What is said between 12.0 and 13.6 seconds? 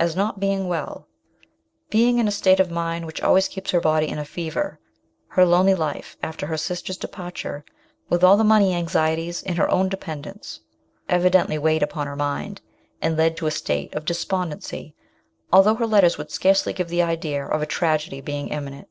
her mind, and led to a